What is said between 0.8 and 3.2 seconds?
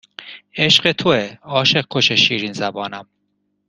توئه عاشق کش شیرین زبانم